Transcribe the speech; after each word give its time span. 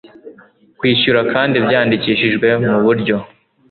kwishyura 0.79 1.21
kandi 1.33 1.55
byandikishijwe 1.65 2.47
mu 2.67 2.77
buryo 2.85 3.15